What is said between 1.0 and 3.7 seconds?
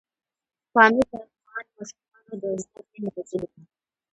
د افغان ماشومانو د زده کړې موضوع ده.